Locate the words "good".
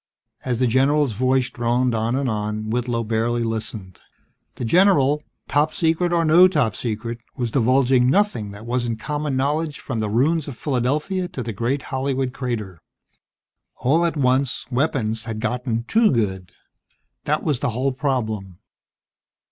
16.09-16.51